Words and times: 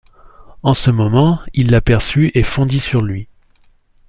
En 0.63 0.73
ce 0.73 0.89
moment, 0.89 1.39
il 1.53 1.69
l’aperçut 1.69 2.31
et 2.33 2.41
fondit 2.41 2.79
sur 2.79 3.01
lui. 3.03 3.27